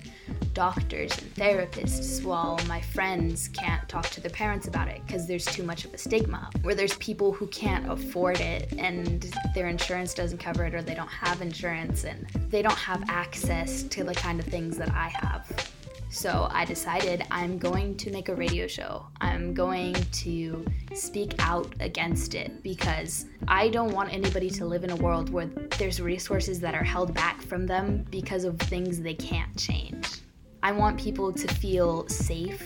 doctors 0.56 1.16
and 1.20 1.36
therapists 1.36 2.24
while 2.24 2.60
my 2.68 2.82
friends 2.82 3.50
can't 3.50 3.88
talk 3.88 4.10
to 4.10 4.22
their 4.22 4.32
parents 4.32 4.68
about 4.68 4.88
it 4.88 5.02
because 5.06 5.28
there's 5.28 5.46
too 5.46 5.62
much 5.62 5.86
of 5.86 5.94
a 5.94 5.98
stigma. 5.98 6.50
Where 6.64 6.74
there's 6.74 6.98
people 6.98 7.32
who 7.32 7.46
can't 7.48 7.88
afford 7.92 8.40
it 8.40 8.74
and 8.80 9.32
their 9.54 9.68
insurance 9.68 10.16
doesn't 10.16 10.40
cover 10.40 10.66
it 10.66 10.74
or 10.74 10.82
they 10.82 10.96
don't 10.96 11.08
have 11.10 11.42
insurance 11.42 12.06
and 12.06 12.26
they 12.50 12.64
don't 12.64 12.78
have 12.78 13.04
access 13.08 13.84
to 13.84 14.04
the 14.04 14.16
kind 14.16 14.40
of 14.40 14.48
things 14.48 14.78
that 14.78 14.90
I 14.90 15.10
have. 15.10 15.75
So 16.16 16.48
I 16.50 16.64
decided 16.64 17.26
I'm 17.30 17.58
going 17.58 17.98
to 17.98 18.10
make 18.10 18.30
a 18.30 18.36
radio 18.36 18.68
show. 18.68 19.06
I'm 19.20 19.54
going 19.54 19.94
to 19.94 20.66
speak 20.94 21.36
out 21.40 21.74
against 21.82 22.36
it 22.36 22.64
because 22.64 23.26
I 23.50 23.68
don't 23.68 23.92
want 23.92 24.14
anybody 24.14 24.50
to 24.52 24.66
live 24.66 24.86
in 24.86 24.92
a 24.92 24.96
world 24.96 25.30
where 25.30 25.48
there's 25.78 26.00
resources 26.02 26.62
that 26.62 26.74
are 26.74 26.86
held 26.86 27.14
back 27.14 27.42
from 27.42 27.68
them 27.68 28.06
because 28.12 28.46
of 28.46 28.58
things 28.58 29.02
they 29.02 29.14
can't 29.14 29.58
change. 29.58 30.22
I 30.64 30.72
want 30.72 30.98
people 30.98 31.34
to 31.34 31.54
feel 31.56 32.08
safe 32.08 32.64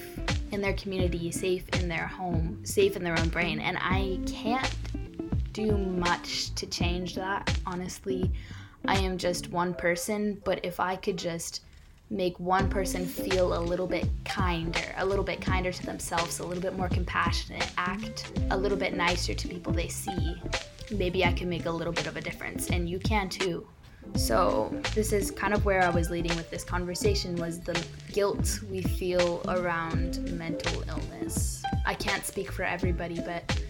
in 0.52 0.62
their 0.62 0.74
community, 0.74 1.32
safe 1.32 1.68
in 1.70 1.90
their 1.90 2.06
home, 2.06 2.64
safe 2.64 2.96
in 2.96 3.04
their 3.04 3.20
own 3.20 3.30
brain, 3.30 3.60
and 3.60 3.80
I 3.82 4.20
can't 4.28 4.76
do 5.54 5.76
much 5.76 6.54
to 6.54 6.68
change 6.68 7.16
that, 7.16 7.52
honestly. 7.66 8.32
I 8.88 9.00
am 9.00 9.18
just 9.18 9.50
one 9.50 9.74
person, 9.74 10.40
but 10.46 10.64
if 10.64 10.80
I 10.80 10.96
could 10.96 11.18
just 11.18 11.62
make 12.10 12.40
one 12.40 12.70
person 12.70 13.06
feel 13.06 13.58
a 13.58 13.62
little 13.62 13.86
bit 13.86 14.08
kinder, 14.26 14.96
a 14.98 15.06
little 15.06 15.24
bit 15.24 15.40
kinder 15.42 15.72
to 15.72 15.86
themselves, 15.86 16.40
a 16.40 16.46
little 16.46 16.62
bit 16.62 16.76
more 16.76 16.90
compassionate, 16.90 17.68
act 17.78 18.32
a 18.50 18.58
little 18.58 18.78
bit 18.78 18.96
nicer 18.96 19.34
to 19.34 19.48
people 19.48 19.72
they 19.72 19.88
see, 19.88 20.36
maybe 20.92 21.24
I 21.24 21.32
can 21.32 21.48
make 21.50 21.66
a 21.66 21.72
little 21.72 21.94
bit 21.94 22.08
of 22.08 22.18
a 22.18 22.22
difference. 22.22 22.70
And 22.70 22.90
you 22.90 23.00
can 23.00 23.30
too. 23.30 23.68
So 24.16 24.74
this 24.96 25.14
is 25.14 25.30
kind 25.30 25.54
of 25.54 25.66
where 25.66 25.84
I 25.84 25.90
was 25.90 26.10
leading 26.10 26.36
with 26.36 26.50
this 26.50 26.64
conversation 26.64 27.36
was 27.36 27.60
the 27.60 27.80
guilt 28.12 28.60
we 28.72 28.82
feel 28.82 29.42
around 29.48 30.32
mental 30.32 30.84
illness. 30.88 31.62
I 31.86 31.94
can't 31.94 32.26
speak 32.26 32.52
for 32.52 32.64
everybody, 32.64 33.20
but 33.20 33.62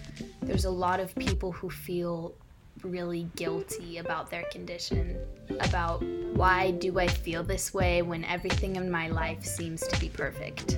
there's 0.42 0.66
a 0.66 0.70
lot 0.70 1.00
of 1.00 1.14
people 1.16 1.52
who 1.52 1.70
feel 1.70 2.36
really 2.84 3.30
guilty 3.36 3.98
about 3.98 4.30
their 4.30 4.44
condition, 4.52 5.18
about 5.60 6.04
why 6.34 6.72
do 6.72 7.00
I 7.00 7.08
feel 7.08 7.44
this 7.44 7.74
way 7.74 8.02
when 8.02 8.24
everything 8.26 8.76
in 8.76 8.90
my 8.90 9.08
life 9.10 9.44
seems 9.44 9.86
to 9.88 10.00
be 10.00 10.10
perfect. 10.10 10.78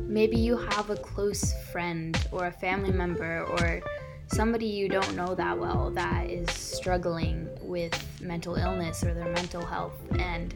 Maybe 0.00 0.36
you 0.36 0.56
have 0.56 0.90
a 0.90 0.96
close 0.96 1.52
friend 1.72 2.16
or 2.30 2.46
a 2.46 2.52
family 2.52 2.92
member 2.92 3.42
or 3.44 3.82
somebody 4.28 4.66
you 4.66 4.88
don't 4.88 5.14
know 5.14 5.34
that 5.34 5.58
well 5.58 5.90
that 5.90 6.30
is 6.30 6.50
struggling 6.50 7.48
with 7.60 7.92
mental 8.20 8.54
illness 8.54 9.04
or 9.04 9.12
their 9.12 9.30
mental 9.32 9.64
health 9.64 10.00
and 10.18 10.54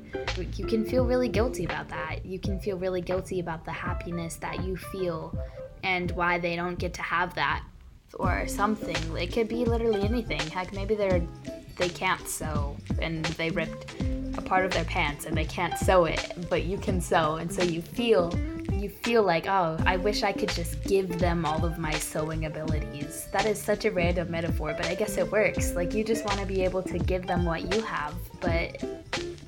you 0.56 0.64
can 0.64 0.84
feel 0.84 1.04
really 1.04 1.28
guilty 1.28 1.64
about 1.64 1.88
that. 1.88 2.24
You 2.24 2.38
can 2.38 2.60
feel 2.60 2.78
really 2.78 3.00
guilty 3.00 3.40
about 3.40 3.64
the 3.64 3.72
happiness 3.72 4.36
that 4.36 4.64
you 4.64 4.76
feel 4.76 5.36
and 5.82 6.10
why 6.12 6.38
they 6.38 6.56
don't 6.56 6.78
get 6.78 6.94
to 6.94 7.02
have 7.02 7.34
that 7.34 7.64
or 8.18 8.46
something. 8.46 8.96
It 9.16 9.32
could 9.32 9.48
be 9.48 9.64
literally 9.64 10.02
anything. 10.02 10.40
Heck, 10.40 10.72
maybe 10.72 10.94
they're 10.94 11.22
they 11.76 11.88
can't 11.88 12.28
sew 12.28 12.76
and 13.00 13.25
they 13.25 13.50
ripped 13.50 13.94
a 14.37 14.42
part 14.42 14.64
of 14.64 14.72
their 14.72 14.84
pants 14.84 15.26
and 15.26 15.37
they 15.37 15.44
can't 15.44 15.78
sew 15.78 16.04
it, 16.04 16.34
but 16.50 16.64
you 16.64 16.76
can 16.76 17.00
sew, 17.00 17.37
and 17.37 17.52
so 17.52 17.62
you 17.62 17.80
feel 17.80 18.32
you 18.72 18.88
feel 18.88 19.25
like, 19.25 19.46
oh, 19.48 19.76
I 19.87 19.96
wish 19.96 20.22
I 20.22 20.32
could 20.32 20.50
just 20.50 20.82
give 20.84 21.18
them 21.18 21.44
all 21.44 21.64
of 21.64 21.78
my 21.78 21.92
sewing 21.92 22.44
abilities. 22.44 23.26
That 23.32 23.44
is 23.44 23.60
such 23.60 23.84
a 23.84 23.90
random 23.90 24.30
metaphor, 24.30 24.72
but 24.76 24.87
I 24.87 24.94
guess 24.94 25.16
it 25.16 25.30
works. 25.32 25.75
Like 25.75 25.94
you 25.94 26.04
just 26.04 26.25
want 26.25 26.38
to 26.38 26.46
be 26.46 26.62
able 26.62 26.82
to 26.84 26.98
give 26.98 27.26
them 27.26 27.44
what 27.44 27.75
you 27.75 27.82
have, 27.82 28.14
but 28.40 28.84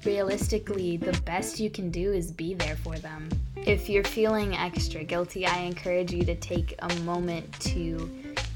realistically, 0.04 0.96
the 0.96 1.18
best 1.22 1.60
you 1.60 1.70
can 1.70 1.90
do 1.90 2.12
is 2.12 2.32
be 2.32 2.54
there 2.54 2.76
for 2.76 2.98
them. 2.98 3.28
If 3.56 3.88
you're 3.88 4.04
feeling 4.04 4.56
extra 4.56 5.04
guilty, 5.04 5.46
I 5.46 5.58
encourage 5.58 6.12
you 6.12 6.24
to 6.24 6.34
take 6.34 6.74
a 6.80 6.94
moment 7.00 7.52
to 7.60 8.10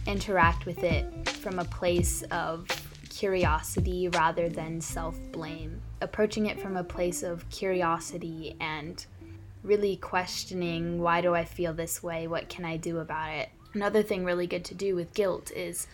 interact 0.07 0.67
with 0.67 0.83
it 0.85 1.29
from 1.29 1.59
a 1.59 1.65
place 1.65 2.23
of 2.31 2.67
curiosity 3.11 4.09
rather 4.09 4.49
than 4.49 4.81
self 4.81 5.19
blame. 5.33 5.81
Approaching 6.01 6.47
it 6.47 6.61
from 6.61 6.77
a 6.77 6.85
place 6.85 7.23
of 7.23 7.49
curiosity 7.51 8.57
and 8.61 9.05
really 9.63 9.97
questioning 9.97 11.01
why 11.01 11.21
do 11.21 11.35
I 11.35 11.45
feel 11.45 11.73
this 11.73 12.03
way? 12.03 12.27
What 12.27 12.49
can 12.49 12.65
I 12.65 12.77
do 12.77 12.99
about 12.99 13.31
it? 13.31 13.49
Another 13.73 14.03
thing 14.03 14.25
really 14.25 14.47
good 14.47 14.65
to 14.67 14.75
do 14.75 14.95
with 14.95 15.15
guilt 15.15 15.51
is 15.53 15.87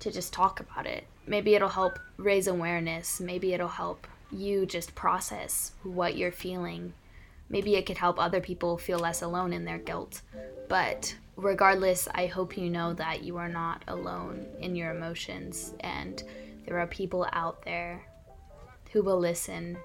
to 0.00 0.10
just 0.10 0.32
talk 0.32 0.60
about 0.60 0.86
it. 0.86 1.06
Maybe 1.26 1.54
it'll 1.54 1.68
help 1.68 1.98
raise 2.16 2.46
awareness. 2.46 3.20
Maybe 3.20 3.52
it'll 3.52 3.68
help 3.68 4.06
you 4.32 4.66
just 4.66 4.94
process 4.94 5.72
what 5.82 6.16
you're 6.16 6.32
feeling. 6.32 6.92
Maybe 7.48 7.76
it 7.76 7.86
could 7.86 7.98
help 7.98 8.18
other 8.18 8.40
people 8.40 8.76
feel 8.76 8.98
less 8.98 9.22
alone 9.22 9.52
in 9.52 9.64
their 9.64 9.78
guilt. 9.78 10.22
But 10.68 11.14
regardless, 11.36 12.08
I 12.14 12.26
hope 12.26 12.56
you 12.56 12.70
know 12.70 12.94
that 12.94 13.22
you 13.22 13.36
are 13.36 13.48
not 13.48 13.82
alone 13.88 14.46
in 14.60 14.74
your 14.74 14.90
emotions 14.90 15.74
and 15.80 16.22
there 16.66 16.78
are 16.78 16.86
people 16.86 17.26
out 17.32 17.62
there 17.64 18.04
who 18.92 19.02
will 19.02 19.18
listen, 19.18 19.76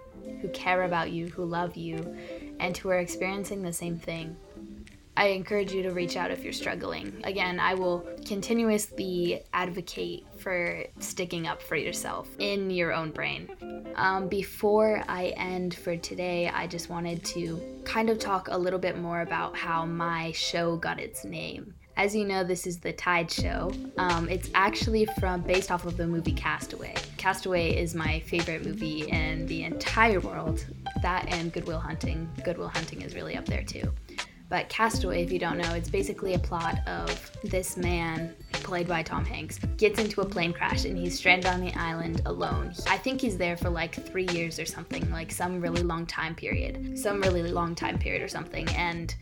who 0.41 0.47
care 0.49 0.83
about 0.83 1.11
you, 1.11 1.27
who 1.27 1.43
love 1.43 1.75
you, 1.75 2.17
and 2.59 2.75
who 2.77 2.89
are 2.89 2.99
experiencing 2.99 3.61
the 3.61 3.73
same 3.73 3.97
thing. 3.97 4.35
I 5.17 5.27
encourage 5.27 5.73
you 5.73 5.83
to 5.83 5.91
reach 5.91 6.15
out 6.15 6.31
if 6.31 6.43
you're 6.43 6.53
struggling. 6.53 7.21
Again, 7.25 7.59
I 7.59 7.73
will 7.73 8.07
continuously 8.25 9.43
advocate 9.53 10.25
for 10.37 10.83
sticking 10.99 11.47
up 11.47 11.61
for 11.61 11.75
yourself 11.75 12.29
in 12.39 12.69
your 12.69 12.93
own 12.93 13.11
brain. 13.11 13.49
Um, 13.95 14.27
before 14.29 15.03
I 15.07 15.33
end 15.37 15.75
for 15.75 15.97
today, 15.97 16.49
I 16.49 16.65
just 16.65 16.89
wanted 16.89 17.23
to 17.25 17.61
kind 17.83 18.09
of 18.09 18.19
talk 18.19 18.47
a 18.49 18.57
little 18.57 18.79
bit 18.79 18.97
more 18.97 19.21
about 19.21 19.55
how 19.55 19.85
my 19.85 20.31
show 20.31 20.77
got 20.77 20.99
its 20.99 21.25
name. 21.25 21.73
As 21.97 22.15
you 22.15 22.25
know, 22.25 22.43
this 22.43 22.65
is 22.65 22.79
the 22.79 22.93
Tide 22.93 23.29
Show. 23.29 23.71
Um, 23.97 24.29
it's 24.29 24.49
actually 24.55 25.05
from 25.19 25.41
based 25.41 25.69
off 25.71 25.85
of 25.85 25.97
the 25.97 26.07
movie 26.07 26.31
Castaway. 26.31 26.95
Castaway 27.17 27.75
is 27.75 27.93
my 27.93 28.21
favorite 28.21 28.65
movie 28.65 29.07
in 29.09 29.45
the 29.45 29.63
entire 29.63 30.21
world. 30.21 30.65
That 31.01 31.27
and 31.31 31.51
Goodwill 31.51 31.79
Hunting. 31.79 32.29
Goodwill 32.45 32.69
Hunting 32.69 33.01
is 33.01 33.13
really 33.13 33.35
up 33.35 33.45
there 33.45 33.63
too. 33.63 33.93
But 34.51 34.67
Castaway, 34.67 35.23
if 35.23 35.31
you 35.31 35.39
don't 35.39 35.57
know, 35.57 35.73
it's 35.75 35.89
basically 35.89 36.33
a 36.33 36.39
plot 36.39 36.85
of 36.85 37.31
this 37.41 37.77
man, 37.77 38.35
played 38.51 38.85
by 38.85 39.01
Tom 39.01 39.23
Hanks, 39.23 39.59
gets 39.77 39.97
into 39.97 40.19
a 40.19 40.25
plane 40.25 40.51
crash 40.51 40.83
and 40.83 40.97
he's 40.97 41.17
stranded 41.17 41.45
on 41.45 41.61
the 41.61 41.73
island 41.75 42.21
alone. 42.25 42.73
I 42.85 42.97
think 42.97 43.21
he's 43.21 43.37
there 43.37 43.55
for 43.55 43.69
like 43.69 43.95
three 43.95 44.27
years 44.33 44.59
or 44.59 44.65
something, 44.65 45.09
like 45.09 45.31
some 45.31 45.61
really 45.61 45.83
long 45.83 46.05
time 46.05 46.35
period, 46.35 46.99
some 46.99 47.21
really 47.21 47.43
long 47.43 47.75
time 47.75 47.97
period 47.97 48.21
or 48.21 48.27
something. 48.27 48.67
And 48.71 49.15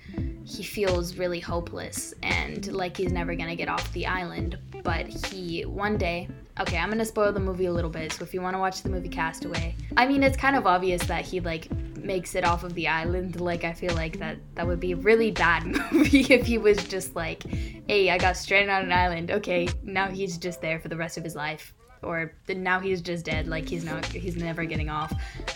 he 0.45 0.63
feels 0.63 1.15
really 1.15 1.39
hopeless 1.39 2.15
and 2.23 2.73
like 2.73 2.97
he's 2.97 3.11
never 3.11 3.35
gonna 3.35 3.55
get 3.55 3.69
off 3.69 3.93
the 3.93 4.07
island. 4.07 4.57
But 4.83 5.05
he, 5.05 5.61
one 5.61 5.99
day, 5.99 6.27
okay, 6.59 6.77
I'm 6.79 6.89
gonna 6.89 7.05
spoil 7.05 7.31
the 7.31 7.39
movie 7.39 7.67
a 7.67 7.71
little 7.71 7.91
bit, 7.91 8.13
so 8.13 8.23
if 8.23 8.33
you 8.33 8.41
wanna 8.41 8.57
watch 8.57 8.81
the 8.81 8.89
movie 8.89 9.09
Castaway, 9.09 9.75
I 9.95 10.07
mean, 10.07 10.23
it's 10.23 10.37
kind 10.37 10.55
of 10.55 10.65
obvious 10.65 11.03
that 11.03 11.23
he 11.23 11.39
like 11.39 11.67
makes 12.09 12.33
it 12.33 12.43
off 12.43 12.63
of 12.63 12.73
the 12.73 12.87
island. 12.87 13.39
Like 13.39 13.63
I 13.63 13.73
feel 13.73 13.93
like 13.93 14.17
that 14.17 14.37
that 14.55 14.65
would 14.65 14.79
be 14.79 14.93
a 14.93 14.95
really 15.09 15.29
bad 15.29 15.63
movie 15.91 16.25
if 16.33 16.43
he 16.47 16.57
was 16.57 16.77
just 16.95 17.15
like, 17.15 17.43
"Hey, 17.87 18.09
I 18.09 18.17
got 18.17 18.35
stranded 18.35 18.71
on 18.71 18.85
an 18.85 18.91
island. 18.91 19.29
Okay, 19.29 19.69
now 19.83 20.07
he's 20.07 20.37
just 20.39 20.59
there 20.59 20.79
for 20.79 20.89
the 20.89 20.97
rest 20.97 21.17
of 21.17 21.23
his 21.23 21.35
life." 21.35 21.73
Or 22.01 22.31
now 22.47 22.79
he's 22.79 23.01
just 23.01 23.25
dead, 23.25 23.47
like 23.47 23.67
he's 23.67 23.83
not, 23.83 24.05
he's 24.05 24.37
never 24.37 24.63
getting 24.63 24.89
off. 24.89 25.11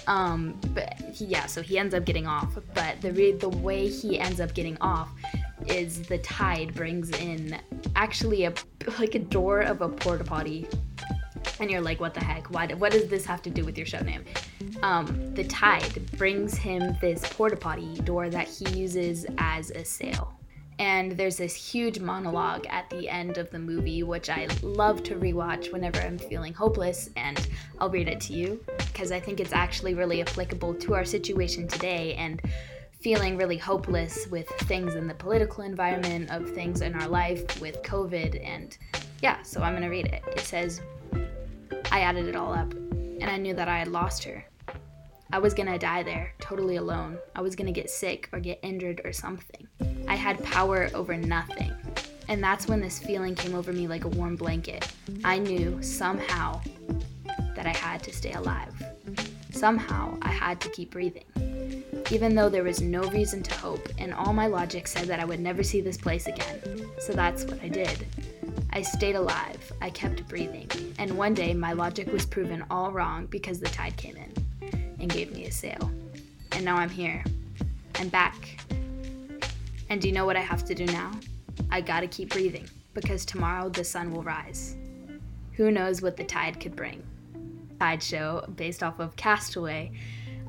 Um, 0.08 0.60
but 0.76 0.94
he, 1.14 1.24
yeah, 1.26 1.46
so 1.46 1.62
he 1.62 1.78
ends 1.78 1.94
up 1.96 2.04
getting 2.04 2.28
off. 2.28 2.50
But 2.74 3.00
the 3.00 3.14
re- 3.14 3.32
the 3.32 3.54
way 3.68 3.88
he 3.88 4.20
ends 4.20 4.42
up 4.42 4.54
getting 4.54 4.78
off 4.82 5.10
is 5.68 6.02
the 6.04 6.18
tide 6.18 6.76
brings 6.76 7.10
in 7.12 7.58
actually 7.96 8.44
a 8.44 8.54
like 9.00 9.16
a 9.16 9.20
door 9.20 9.62
of 9.62 9.82
a 9.82 9.90
porta 9.90 10.26
potty 10.26 10.68
and 11.60 11.70
you're 11.70 11.82
like, 11.82 12.00
what 12.00 12.14
the 12.14 12.24
heck? 12.24 12.48
Why, 12.48 12.68
what 12.68 12.92
does 12.92 13.08
this 13.08 13.26
have 13.26 13.42
to 13.44 13.50
do 13.50 13.64
with 13.64 13.78
your 13.78 13.86
show 13.86 14.00
name? 14.00 14.24
Um, 14.82 15.34
the 15.34 15.44
tide 15.44 16.12
brings 16.18 16.58
him 16.58 16.98
this 17.02 17.22
porta 17.34 17.56
potty 17.56 17.96
door 18.02 18.30
that 18.30 18.48
he 18.48 18.70
uses 18.78 19.26
as 19.38 19.72
a 19.72 19.86
sail. 19.86 20.34
And 20.80 21.12
there's 21.12 21.38
this 21.38 21.54
huge 21.54 22.00
monologue 22.00 22.66
at 22.68 22.90
the 22.90 23.08
end 23.08 23.38
of 23.38 23.50
the 23.52 23.60
movie, 23.60 24.02
which 24.02 24.30
I 24.30 24.48
love 24.64 25.04
to 25.04 25.16
rewatch 25.16 25.72
whenever 25.72 26.00
I'm 26.02 26.18
feeling 26.18 26.54
hopeless, 26.54 27.12
and 27.16 27.48
I'll 27.80 27.90
read 27.90 28.08
it 28.08 28.20
to 28.22 28.34
you 28.34 28.60
because 28.78 29.12
I 29.12 29.20
think 29.20 29.40
it's 29.40 29.54
actually 29.54 29.94
really 29.94 30.22
applicable 30.22 30.74
to 30.74 30.96
our 30.96 31.06
situation 31.06 31.68
today 31.68 32.16
and 32.16 32.42
feeling 33.02 33.38
really 33.38 33.58
hopeless 33.58 34.28
with 34.28 34.48
things 34.62 34.96
in 34.96 35.08
the 35.08 35.14
political 35.14 35.64
environment, 35.64 36.32
of 36.32 36.50
things 36.52 36.82
in 36.82 36.96
our 36.96 37.08
life 37.08 37.62
with 37.62 37.84
COVID, 37.84 38.44
and 38.44 38.78
yeah, 39.22 39.42
so 39.44 39.62
I'm 39.62 39.74
gonna 39.74 39.90
read 39.90 40.08
it. 40.08 40.24
It 40.36 40.40
says, 40.40 40.82
I 41.94 42.00
added 42.00 42.28
it 42.28 42.36
all 42.36 42.52
up, 42.52 42.74
and 42.74 43.26
I 43.26 43.38
knew 43.38 43.54
that 43.54 43.68
I 43.68 43.78
had 43.78 43.88
lost 43.88 44.24
her. 44.24 44.44
I 45.32 45.38
was 45.38 45.54
gonna 45.54 45.78
die 45.78 46.02
there, 46.02 46.34
totally 46.40 46.78
alone. 46.78 47.20
I 47.36 47.42
was 47.42 47.56
gonna 47.56 47.72
get 47.72 47.88
sick 47.88 48.30
or 48.34 48.40
get 48.40 48.58
injured 48.64 49.02
or 49.06 49.14
something. 49.14 49.68
I 50.08 50.16
had 50.16 50.44
power 50.44 50.90
over 50.96 51.16
nothing. 51.16 51.72
And 52.28 52.44
that's 52.44 52.68
when 52.68 52.82
this 52.82 52.98
feeling 52.98 53.36
came 53.36 53.54
over 53.54 53.72
me 53.72 53.88
like 53.88 54.06
a 54.06 54.08
warm 54.08 54.36
blanket. 54.36 54.92
I 55.24 55.38
knew 55.38 55.84
somehow 55.84 56.62
that 57.56 57.68
I 57.68 57.78
had 57.78 58.02
to 58.04 58.12
stay 58.12 58.34
alive. 58.34 58.74
Somehow 59.52 60.18
I 60.24 60.32
had 60.32 60.60
to 60.62 60.70
keep 60.70 60.90
breathing. 60.90 61.26
even 62.12 62.36
though 62.36 62.50
there 62.50 62.64
was 62.64 62.82
no 62.82 63.04
reason 63.10 63.42
to 63.44 63.54
hope, 63.56 63.88
and 63.98 64.14
all 64.14 64.34
my 64.34 64.48
logic 64.48 64.88
said 64.88 65.08
that 65.08 65.20
I 65.20 65.26
would 65.26 65.40
never 65.40 65.64
see 65.64 65.82
this 65.82 65.98
place 65.98 66.28
again. 66.28 66.60
So 67.00 67.14
that's 67.14 67.44
what 67.46 67.62
I 67.64 67.68
did. 67.68 68.06
I 68.76 68.82
stayed 68.82 69.14
alive, 69.14 69.72
I 69.82 69.92
kept 69.92 70.28
breathing, 70.28 70.68
and 70.98 71.16
one 71.16 71.36
day 71.36 71.54
my 71.54 71.74
logic 71.74 72.12
was 72.12 72.26
proven 72.26 72.66
all 72.72 72.92
wrong 72.92 73.28
because 73.28 73.60
the 73.60 73.70
tide 73.70 73.96
came 73.98 74.18
in 74.18 74.34
and 75.00 75.12
gave 75.12 75.32
me 75.32 75.46
a 75.46 75.52
sail. 75.52 75.92
And 76.54 76.66
now 76.66 76.78
I'm 76.78 76.90
here. 76.90 77.24
I'm 78.00 78.10
back. 78.10 78.36
And 79.92 80.02
do 80.02 80.08
you 80.08 80.14
know 80.16 80.26
what 80.26 80.38
I 80.38 80.42
have 80.42 80.66
to 80.66 80.74
do 80.74 80.88
now? 80.88 81.12
I 81.70 81.82
gotta 81.82 82.08
keep 82.08 82.32
breathing 82.32 82.68
because 82.96 83.26
tomorrow 83.26 83.70
the 83.70 83.84
sun 83.84 84.12
will 84.12 84.24
rise. 84.24 84.76
Who 85.52 85.70
knows 85.70 86.02
what 86.02 86.18
the 86.18 86.24
tide 86.24 86.60
could 86.60 86.76
bring? 86.76 87.04
Tide 87.80 88.02
show 88.02 88.44
based 88.56 88.82
off 88.82 89.00
of 89.00 89.16
Castaway 89.16 89.92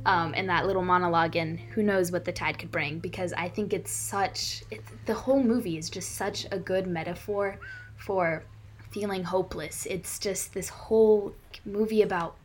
um, 0.06 0.32
and 0.34 0.48
that 0.48 0.66
little 0.66 0.82
monologue 0.82 1.36
in 1.36 1.58
who 1.58 1.82
knows 1.82 2.10
what 2.12 2.24
the 2.24 2.32
tide 2.32 2.58
could 2.58 2.70
bring 2.70 2.98
because 2.98 3.32
i 3.34 3.48
think 3.48 3.72
it's 3.72 3.90
such 3.90 4.62
the 5.06 5.14
whole 5.14 5.42
movie 5.42 5.78
is 5.78 5.88
just 5.88 6.12
such 6.12 6.46
a 6.52 6.58
good 6.58 6.86
metaphor 6.86 7.58
for 7.96 8.44
feeling 8.90 9.24
hopeless 9.24 9.86
it's 9.86 10.18
just 10.18 10.52
this 10.54 10.68
whole 10.68 11.34
movie 11.64 12.02
about 12.02 12.36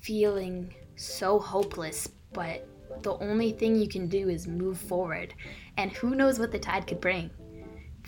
feeling 0.00 0.74
so 0.96 1.38
hopeless 1.38 2.08
but 2.32 2.66
the 3.02 3.16
only 3.18 3.52
thing 3.52 3.76
you 3.76 3.88
can 3.88 4.08
do 4.08 4.28
is 4.28 4.46
move 4.46 4.78
forward 4.78 5.32
and 5.76 5.92
who 5.92 6.14
knows 6.14 6.38
what 6.38 6.50
the 6.50 6.58
tide 6.58 6.86
could 6.86 7.00
bring 7.00 7.30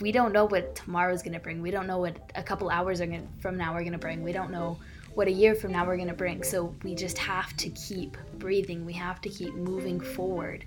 we 0.01 0.11
don't 0.11 0.33
know 0.33 0.45
what 0.45 0.75
tomorrow's 0.75 1.21
to 1.21 1.39
bring 1.39 1.61
we 1.61 1.71
don't 1.71 1.87
know 1.87 1.99
what 1.99 2.31
a 2.35 2.43
couple 2.43 2.69
hours 2.69 2.99
gonna, 2.99 3.21
from 3.39 3.55
now 3.55 3.73
are 3.73 3.83
to 3.83 3.97
bring 3.97 4.23
we 4.23 4.31
don't 4.31 4.51
know 4.51 4.77
what 5.13 5.27
a 5.27 5.31
year 5.31 5.55
from 5.55 5.71
now 5.71 5.85
we're 5.85 5.97
to 6.07 6.13
bring. 6.13 6.43
So 6.43 6.73
we 6.83 6.95
just 6.95 7.17
have 7.17 7.55
to 7.57 7.69
keep 7.69 8.17
breathing. 8.37 8.85
We 8.85 8.93
have 8.93 9.21
to 9.21 9.29
keep 9.29 9.53
moving 9.53 9.99
forward. 9.99 10.65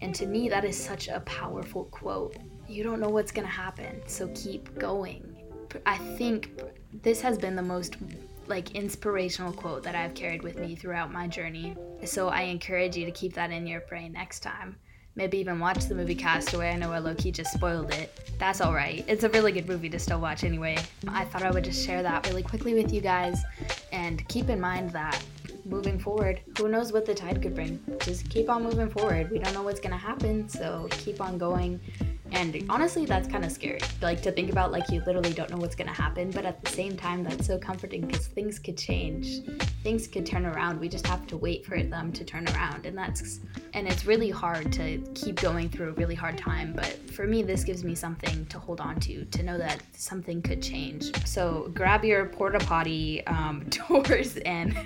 And 0.00 0.14
to 0.14 0.26
me, 0.26 0.48
that 0.48 0.64
is 0.64 0.76
such 0.76 1.08
a 1.08 1.20
powerful 1.20 1.84
quote. 1.84 2.36
You 2.72 2.82
don't 2.82 3.00
know 3.00 3.10
what's 3.10 3.32
going 3.32 3.46
to 3.46 3.52
happen, 3.52 4.00
so 4.06 4.28
keep 4.34 4.78
going. 4.78 5.36
I 5.84 5.98
think 5.98 6.58
this 7.02 7.20
has 7.20 7.36
been 7.36 7.54
the 7.54 7.62
most 7.62 7.96
like 8.46 8.74
inspirational 8.74 9.52
quote 9.52 9.82
that 9.82 9.94
I've 9.94 10.14
carried 10.14 10.42
with 10.42 10.58
me 10.58 10.74
throughout 10.74 11.12
my 11.12 11.28
journey. 11.28 11.76
So 12.04 12.28
I 12.28 12.42
encourage 12.42 12.96
you 12.96 13.04
to 13.04 13.12
keep 13.12 13.34
that 13.34 13.50
in 13.50 13.66
your 13.66 13.80
brain 13.80 14.12
next 14.12 14.40
time 14.40 14.76
maybe 15.14 15.38
even 15.38 15.58
watch 15.58 15.86
the 15.86 15.94
movie 15.94 16.14
Castaway. 16.14 16.70
I 16.70 16.76
know 16.76 16.92
I 16.92 16.98
low 16.98 17.14
key 17.14 17.32
just 17.32 17.52
spoiled 17.52 17.92
it. 17.92 18.30
That's 18.38 18.60
alright. 18.60 19.04
It's 19.06 19.24
a 19.24 19.28
really 19.30 19.52
good 19.52 19.68
movie 19.68 19.88
to 19.90 19.98
still 19.98 20.20
watch 20.20 20.44
anyway. 20.44 20.78
I 21.08 21.24
thought 21.26 21.42
I 21.42 21.50
would 21.50 21.64
just 21.64 21.84
share 21.84 22.02
that 22.02 22.26
really 22.28 22.42
quickly 22.42 22.74
with 22.74 22.92
you 22.92 23.00
guys 23.00 23.42
and 23.92 24.26
keep 24.28 24.48
in 24.48 24.60
mind 24.60 24.90
that 24.90 25.22
moving 25.64 25.98
forward, 25.98 26.40
who 26.58 26.68
knows 26.68 26.92
what 26.92 27.04
the 27.06 27.14
tide 27.14 27.42
could 27.42 27.54
bring. 27.54 27.78
Just 28.00 28.28
keep 28.30 28.48
on 28.48 28.62
moving 28.62 28.88
forward. 28.88 29.30
We 29.30 29.38
don't 29.38 29.54
know 29.54 29.62
what's 29.62 29.80
gonna 29.80 29.96
happen, 29.96 30.48
so 30.48 30.88
keep 30.90 31.20
on 31.20 31.38
going. 31.38 31.78
And 32.32 32.64
honestly, 32.68 33.04
that's 33.04 33.28
kind 33.28 33.44
of 33.44 33.52
scary. 33.52 33.80
Like 34.00 34.22
to 34.22 34.32
think 34.32 34.50
about, 34.50 34.72
like 34.72 34.88
you 34.90 35.02
literally 35.06 35.32
don't 35.32 35.50
know 35.50 35.58
what's 35.58 35.74
gonna 35.74 35.92
happen, 35.92 36.30
but 36.30 36.44
at 36.44 36.64
the 36.64 36.70
same 36.70 36.96
time, 36.96 37.22
that's 37.22 37.46
so 37.46 37.58
comforting 37.58 38.06
because 38.06 38.26
things 38.26 38.58
could 38.58 38.76
change, 38.76 39.40
things 39.82 40.06
could 40.06 40.24
turn 40.24 40.46
around. 40.46 40.80
We 40.80 40.88
just 40.88 41.06
have 41.06 41.26
to 41.28 41.36
wait 41.36 41.66
for 41.66 41.80
them 41.82 42.10
to 42.12 42.24
turn 42.24 42.48
around, 42.48 42.86
and 42.86 42.96
that's 42.96 43.40
and 43.74 43.86
it's 43.86 44.06
really 44.06 44.30
hard 44.30 44.72
to 44.72 44.98
keep 45.14 45.40
going 45.40 45.68
through 45.68 45.90
a 45.90 45.92
really 45.92 46.14
hard 46.14 46.38
time. 46.38 46.72
But 46.72 47.10
for 47.10 47.26
me, 47.26 47.42
this 47.42 47.64
gives 47.64 47.84
me 47.84 47.94
something 47.94 48.46
to 48.46 48.58
hold 48.58 48.80
on 48.80 48.98
to, 49.00 49.24
to 49.24 49.42
know 49.42 49.58
that 49.58 49.82
something 49.92 50.42
could 50.42 50.62
change. 50.62 51.12
So 51.26 51.70
grab 51.74 52.04
your 52.04 52.26
porta 52.26 52.58
potty 52.58 53.26
um, 53.26 53.64
doors 53.88 54.36
and 54.38 54.76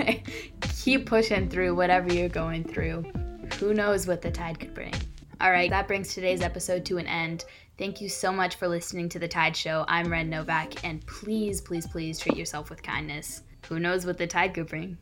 keep 0.61 1.07
pushing 1.07 1.49
through 1.49 1.75
whatever 1.75 2.13
you're 2.13 2.29
going 2.29 2.65
through. 2.65 3.05
Who 3.61 3.75
knows 3.75 4.07
what 4.07 4.23
the 4.23 4.31
tide 4.31 4.59
could 4.59 4.75
bring? 4.75 4.95
All 5.39 5.51
right, 5.51 5.69
that 5.69 5.87
brings 5.87 6.15
today's 6.15 6.41
episode 6.41 6.87
to 6.87 6.97
an 6.97 7.07
end. 7.07 7.45
Thank 7.77 8.01
you 8.01 8.09
so 8.09 8.33
much 8.33 8.55
for 8.55 8.69
listening 8.69 9.11
to 9.11 9.19
The 9.19 9.29
Tide 9.29 9.55
Show. 9.55 9.85
I'm 9.87 10.07
Renn 10.07 10.29
Novak, 10.29 10.83
and 10.83 11.07
please, 11.07 11.61
please, 11.61 11.87
please 11.87 12.19
treat 12.19 12.39
yourself 12.39 12.71
with 12.71 12.83
kindness. 12.83 13.43
Who 13.69 13.79
knows 13.79 14.07
what 14.07 14.17
the 14.17 14.27
tide 14.27 14.55
could 14.55 14.67
bring? 14.67 14.97